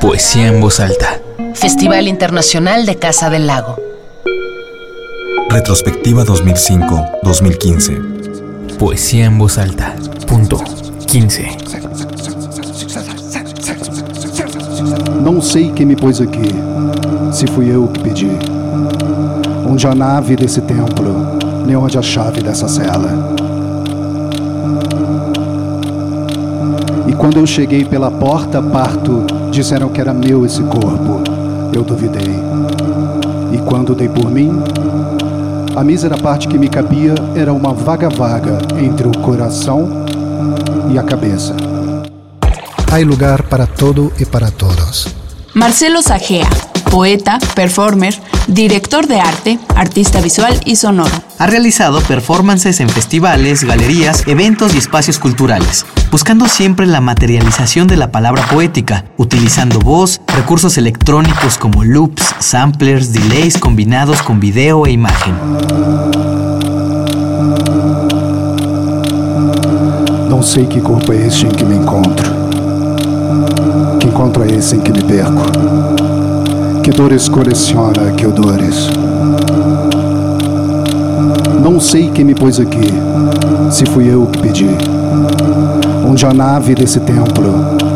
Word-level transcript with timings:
Poesía 0.00 0.46
en 0.48 0.60
voz 0.60 0.80
alta. 0.80 1.20
Festival 1.54 2.08
Internacional 2.08 2.84
de 2.86 2.96
Casa 2.96 3.30
del 3.30 3.46
Lago. 3.46 3.76
Retrospectiva 5.50 6.24
2005-2015. 6.24 8.76
Poesía 8.78 9.26
en 9.26 9.38
voz 9.38 9.58
alta. 9.58 9.94
Punto 10.26 10.58
15. 11.06 11.46
Não 15.20 15.42
sei 15.42 15.70
quem 15.72 15.86
me 15.86 15.96
pôs 15.96 16.20
aqui, 16.20 16.54
se 17.32 17.46
fui 17.48 17.68
eu 17.68 17.88
que 17.88 17.98
pedi. 18.00 18.30
Onde 19.68 19.84
a 19.86 19.94
nave 19.94 20.36
desse 20.36 20.60
templo, 20.62 21.36
nem 21.66 21.76
onde 21.76 21.98
a 21.98 22.02
chave 22.02 22.40
dessa 22.42 22.68
cela. 22.68 23.35
Quando 27.26 27.40
eu 27.40 27.46
cheguei 27.46 27.84
pela 27.84 28.08
porta, 28.08 28.62
parto, 28.62 29.26
disseram 29.50 29.88
que 29.88 30.00
era 30.00 30.14
meu 30.14 30.46
esse 30.46 30.62
corpo. 30.62 31.24
Eu 31.74 31.82
duvidei. 31.82 32.32
E 33.52 33.58
quando 33.68 33.96
dei 33.96 34.08
por 34.08 34.30
mim, 34.30 34.52
a 35.74 35.82
mísera 35.82 36.16
parte 36.16 36.46
que 36.46 36.56
me 36.56 36.68
cabia 36.68 37.16
era 37.34 37.52
uma 37.52 37.74
vaga 37.74 38.08
vaga 38.08 38.58
entre 38.80 39.08
o 39.08 39.18
coração 39.22 40.04
e 40.88 40.96
a 40.96 41.02
cabeça. 41.02 41.56
Hay 42.92 43.02
lugar 43.02 43.42
para 43.42 43.66
todo 43.66 44.12
y 44.20 44.24
para 44.24 44.52
todos. 44.52 45.08
Marcelo 45.52 46.02
Sajea, 46.02 46.48
poeta, 46.90 47.38
performer, 47.54 48.18
director 48.46 49.06
de 49.06 49.20
arte, 49.20 49.58
artista 49.74 50.20
visual 50.20 50.58
y 50.64 50.76
sonoro. 50.76 51.14
Ha 51.38 51.46
realizado 51.46 52.00
performances 52.00 52.80
en 52.80 52.88
festivales, 52.88 53.64
galerías, 53.64 54.22
eventos 54.26 54.74
y 54.74 54.78
espacios 54.78 55.18
culturales, 55.18 55.84
buscando 56.10 56.48
siempre 56.48 56.86
la 56.86 57.00
materialización 57.00 57.86
de 57.86 57.96
la 57.96 58.10
palabra 58.10 58.46
poética, 58.46 59.04
utilizando 59.18 59.78
voz, 59.80 60.20
recursos 60.34 60.78
electrónicos 60.78 61.58
como 61.58 61.84
loops, 61.84 62.34
samplers, 62.38 63.12
delays 63.12 63.58
combinados 63.58 64.22
con 64.22 64.40
video 64.40 64.86
e 64.86 64.92
imagen. 64.92 65.34
Não 70.30 70.42
sei 70.42 70.66
que 70.66 70.80
corpo 70.80 71.12
é 71.12 71.26
este 71.26 71.46
em 71.46 71.50
que 71.50 71.64
me 71.64 71.76
encontro. 71.76 72.30
Que 73.98 74.06
encontro 74.06 74.44
é 74.44 74.52
esse 74.52 74.76
em 74.76 74.80
que 74.80 74.92
me 74.92 75.02
perco. 75.02 76.15
Que 76.86 76.92
dores 76.92 77.28
coleciona, 77.28 78.12
que 78.12 78.24
odores. 78.24 78.86
Não 81.60 81.80
sei 81.80 82.12
quem 82.12 82.24
me 82.24 82.32
pôs 82.32 82.60
aqui, 82.60 82.94
se 83.72 83.84
fui 83.86 84.06
eu 84.08 84.24
que 84.26 84.38
pedi. 84.38 84.68
Onde 86.08 86.24
a 86.24 86.32
nave 86.32 86.76
desse 86.76 87.00
templo, 87.00 87.52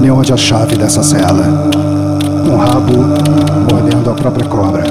nem 0.00 0.10
onde 0.10 0.32
a 0.32 0.36
chave 0.36 0.74
dessa 0.74 1.00
cela. 1.00 1.70
Um 2.44 2.56
rabo 2.56 3.04
mordendo 3.70 4.10
a 4.10 4.14
própria 4.14 4.48
cobra. 4.48 4.82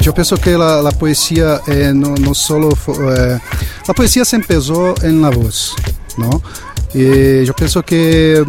Yo 0.00 0.14
pienso 0.14 0.38
que 0.38 0.56
la, 0.56 0.80
la 0.80 0.92
poesía 0.92 1.60
eh, 1.66 1.92
no, 1.94 2.14
no 2.14 2.32
solo... 2.32 2.70
eh, 2.70 3.38
la 3.86 3.92
poesía 3.92 4.24
se 4.24 4.36
empezó 4.36 4.94
en 5.02 5.20
la 5.20 5.28
voz, 5.28 5.76
¿no? 6.16 6.40
Y 6.94 7.44
yo 7.44 7.54
pienso 7.54 7.82
que 7.82 8.44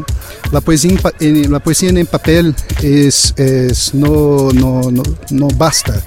la 0.52 0.62
poesía 0.62 0.98
en, 1.20 1.52
la 1.52 1.60
poesía 1.60 1.90
en 1.90 1.98
el 1.98 2.06
papel 2.06 2.56
es, 2.82 3.34
es 3.38 3.94
no, 3.94 4.50
no, 4.54 4.92
no, 4.92 5.04
no 5.32 5.48
basta. 5.56 6.02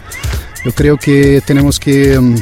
Yo 0.64 0.72
creo 0.72 0.96
que 0.96 1.42
tenemos 1.46 1.78
que 1.78 2.18
mm, 2.18 2.36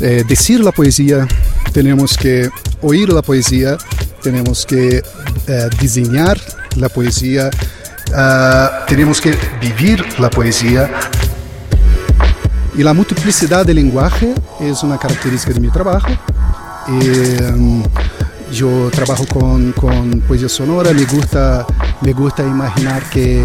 eh, 0.00 0.24
decir 0.28 0.60
la 0.60 0.72
poesía, 0.72 1.26
tenemos 1.72 2.16
que 2.16 2.50
oír 2.82 3.12
la 3.12 3.22
poesía, 3.22 3.78
tenemos 4.22 4.66
que 4.66 5.02
eh, 5.46 5.68
diseñar 5.80 6.38
la 6.76 6.88
poesía, 6.88 7.50
ah, 8.12 8.84
tenemos 8.88 9.20
que 9.20 9.34
vivir 9.60 10.04
la 10.18 10.30
poesía. 10.30 10.90
Y 12.76 12.82
la 12.82 12.92
multiplicidad 12.92 13.64
del 13.64 13.76
lenguaje 13.76 14.34
es 14.60 14.82
una 14.82 14.98
característica 14.98 15.54
de 15.54 15.60
mi 15.60 15.70
trabajo. 15.70 16.08
Eh, 17.02 17.82
yo 18.52 18.90
trabajo 18.90 19.24
con, 19.26 19.72
con 19.72 20.20
poesía 20.20 20.48
sonora, 20.48 20.92
me 20.92 21.04
gusta, 21.04 21.66
me 22.00 22.12
gusta 22.12 22.42
imaginar 22.42 23.02
que 23.10 23.44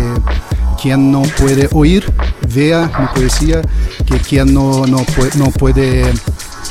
quien 0.81 1.11
no 1.11 1.21
puede 1.39 1.69
oír 1.73 2.11
vea 2.47 2.89
mi 2.99 3.07
poesía, 3.07 3.61
que 4.05 4.17
quien 4.19 4.53
no, 4.53 4.85
no, 4.85 5.05
no 5.37 5.51
puede 5.51 6.03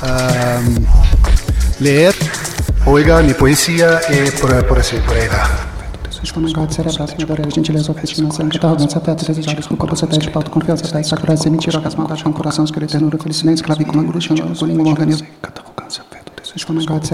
ah, 0.02 0.60
leer 1.78 2.14
oiga 2.86 3.22
mi 3.22 3.34
poesía 3.34 4.00
eh, 4.10 4.32
por, 4.40 4.66
por, 4.66 4.78
así, 4.78 4.96
por 5.06 5.16
ahí 5.16 5.28
va. 5.28 5.66
Escomangado, 6.22 6.70
cerebral, 6.70 7.08
senhora, 7.08 7.44
gentileza, 7.50 7.94
desejados, 7.94 9.66
com 9.66 9.76
corpo, 9.76 9.96
satélite, 9.96 10.30
pauta, 10.30 10.50
confiança, 10.50 10.84
com 12.22 12.32
coração, 12.32 12.66
ternura, 12.66 13.18
felicidade, 13.18 13.62
angústia, 14.00 14.34
engolindo 14.34 14.82
um 14.82 14.88
organismo. 14.90 15.26
Espamagado 16.56 17.06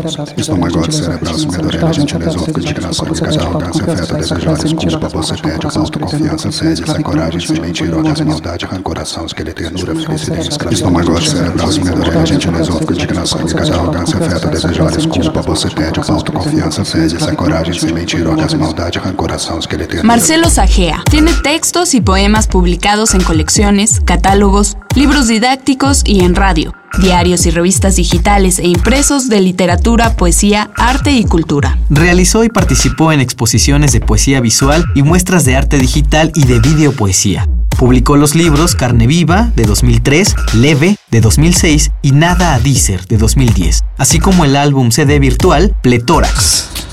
cerebral, 0.92 1.38
sugadorela, 1.38 1.92
gentileza, 1.92 2.38
orco 2.38 2.60
de 2.60 2.72
graça, 2.72 3.04
amigas, 3.04 3.36
arrogância, 3.36 3.84
afeto, 3.84 4.16
desejáveis, 4.16 4.72
culpa, 4.72 5.08
você 5.08 5.36
pede, 5.36 5.66
autoconfiança, 5.66 6.52
fé, 6.52 6.72
essa 6.72 7.02
coragem, 7.02 7.40
sem 7.40 7.60
mentira, 7.60 7.98
horas, 7.98 8.20
maldade, 8.22 8.64
rancoração, 8.64 9.26
esqueleto, 9.26 9.62
ternura, 9.62 9.94
felicidade, 9.94 10.48
escravidão. 10.48 10.72
Espamagado 10.72 11.22
cerebral, 11.22 11.72
sugadorela, 11.72 12.26
gentileza, 12.26 12.72
orco 12.72 12.94
de 12.94 13.06
graça, 13.06 13.38
amigas, 13.38 13.70
arrogância, 13.70 14.16
afeto, 14.16 14.48
desejáveis, 14.48 15.06
culpa, 15.06 15.42
você 15.42 15.70
pede, 15.70 16.00
autoconfiança, 16.00 16.84
fé, 16.84 17.04
essa 17.04 17.34
coragem, 17.34 17.78
sem 17.78 17.92
mentira, 17.92 18.30
horas, 18.30 18.54
maldade, 18.54 18.98
rancoração, 18.98 19.58
esqueleto, 19.58 19.90
ternura. 19.90 20.06
Marcelo 20.06 20.48
Sajea 20.48 21.02
tiene 21.10 21.32
textos 21.42 21.94
y 21.94 22.00
poemas 22.00 22.46
publicados 22.46 23.14
en 23.14 23.22
colecciones, 23.22 24.00
catálogos, 24.00 24.78
libros 24.94 25.28
didácticos 25.28 26.02
y 26.06 26.20
en 26.20 26.34
radio. 26.34 26.72
Diarios 26.98 27.46
y 27.46 27.50
revistas 27.50 27.96
digitales 27.96 28.58
e 28.58 28.66
impresos 28.66 29.28
de 29.28 29.40
literatura, 29.40 30.16
poesía, 30.16 30.70
arte 30.76 31.12
y 31.12 31.24
cultura. 31.24 31.78
Realizó 31.90 32.44
y 32.44 32.48
participó 32.48 33.12
en 33.12 33.20
exposiciones 33.20 33.92
de 33.92 34.00
poesía 34.00 34.40
visual 34.40 34.84
y 34.94 35.02
muestras 35.02 35.44
de 35.44 35.56
arte 35.56 35.78
digital 35.78 36.32
y 36.34 36.44
de 36.44 36.60
videopoesía. 36.60 37.48
Publicó 37.78 38.16
los 38.16 38.34
libros 38.34 38.74
Carne 38.74 39.06
Viva 39.06 39.52
de 39.54 39.64
2003, 39.64 40.34
Leve 40.54 40.96
de 41.10 41.20
2006 41.20 41.90
y 42.00 42.12
Nada 42.12 42.54
a 42.54 42.58
Dícer 42.58 43.06
de 43.06 43.18
2010, 43.18 43.84
así 43.98 44.18
como 44.18 44.44
el 44.44 44.56
álbum 44.56 44.90
CD 44.90 45.18
virtual 45.18 45.76
Pletórax. 45.82 46.85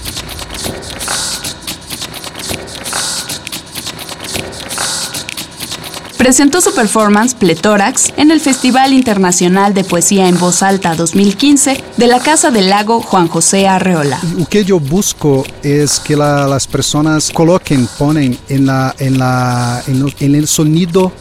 Presentó 6.23 6.61
su 6.61 6.73
performance 6.73 7.35
Pletórax 7.35 8.13
en 8.15 8.31
el 8.31 8.39
Festival 8.39 8.93
Internacional 8.93 9.73
de 9.73 9.83
Poesía 9.83 10.29
en 10.29 10.39
Voz 10.39 10.63
Alta 10.63 10.95
2015 10.95 11.83
de 11.97 12.07
la 12.07 12.21
Casa 12.21 12.49
del 12.49 12.69
Lago 12.69 13.01
Juan 13.01 13.27
José 13.27 13.67
Arreola. 13.67 14.21
O 14.41 14.45
que 14.45 14.63
yo 14.63 14.79
busco 14.79 15.43
es 15.61 15.99
que 15.99 16.15
la- 16.15 16.47
las 16.47 16.65
personas 16.65 17.29
coloquen, 17.29 17.89
ponen 17.97 18.37
en, 18.47 18.65
la, 18.65 18.95
en, 18.99 19.19
la, 19.19 19.83
lo- 19.87 20.07
el 20.17 20.47
sonido 20.47 21.11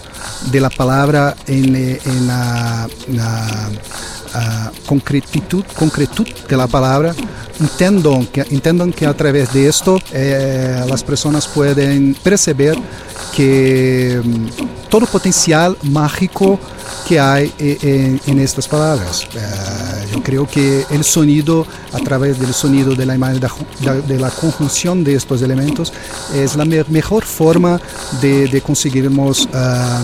de 0.52 0.60
la 0.60 0.70
palabra, 0.70 1.34
en, 1.48 1.74
eh, 1.74 1.98
la, 2.24 2.88
la, 3.12 3.70
ah, 4.34 4.70
concretitud, 4.86 5.64
concretud 5.76 6.28
de 6.48 6.56
la 6.56 6.68
palabra, 6.68 7.12
entendan 7.58 8.92
que, 8.92 8.94
que 8.96 9.06
a 9.06 9.14
través 9.16 9.52
de 9.52 9.66
esto 9.68 9.98
eh, 10.12 10.80
las 10.88 11.02
personas 11.02 11.48
pueden 11.48 12.14
perceber 12.22 12.78
que 13.34 14.20
todo 14.92 15.06
potencial 15.06 15.74
mágico 15.84 16.60
que 17.08 17.18
hay 17.18 17.50
eh, 17.58 18.18
en, 18.26 18.38
estas 18.38 18.68
palabras. 18.68 19.26
Eh, 19.34 19.38
yo 20.12 20.22
creo 20.22 20.46
que 20.46 20.84
el 20.90 21.02
sonido, 21.02 21.66
a 21.94 21.98
través 22.00 22.38
del 22.38 22.52
sonido 22.52 22.94
de 22.94 23.06
la 23.06 23.14
imagen, 23.14 23.40
de, 23.40 24.18
la- 24.18 24.30
conjunción 24.30 25.02
de 25.02 25.14
estos 25.14 25.40
elementos, 25.40 25.94
es 26.34 26.56
la 26.56 26.66
me- 26.66 26.84
mejor 26.88 27.24
forma 27.24 27.80
de, 28.20 28.48
de 28.48 28.60
conseguirmos 28.60 29.48
ah, 29.54 30.02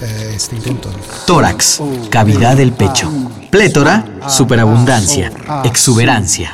este 0.00 0.56
intento. 0.56 0.90
Tórax, 1.26 1.80
cavidad 2.10 2.56
del 2.56 2.72
pecho. 2.72 3.10
Plétora, 3.50 4.04
superabundancia, 4.28 5.32
exuberancia. 5.64 6.50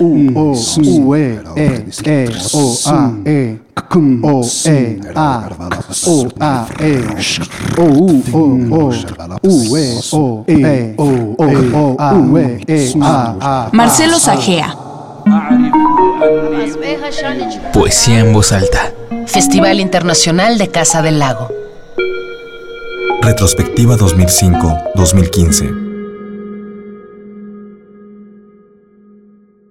Marcelo 13.72 14.18
Sajea, 14.18 14.76
Poesía 17.72 18.20
en 18.20 18.32
voz 18.32 18.52
alta. 18.52 18.92
Festival 19.26 19.80
Internacional 19.80 20.58
de 20.58 20.68
Casa 20.68 21.02
del 21.02 21.18
Lago. 21.18 21.61
Retrospectiva 23.22 23.94
2005-2015. 23.96 25.81